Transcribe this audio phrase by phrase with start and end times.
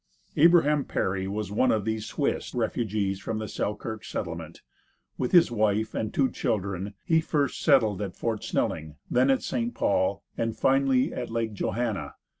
[0.35, 4.63] Abraham Perry was one of these Swiss refugees from the Selkirk settlement.
[5.19, 9.75] With his wife and two children, he first settled at Fort Snelling, then at St.
[9.75, 12.15] Paul, and finally at Lake Johanna.